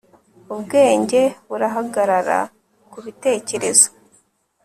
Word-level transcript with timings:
Ubwenge 0.53 1.21
burahagarara 1.47 2.39
kubitekerezo 2.91 3.87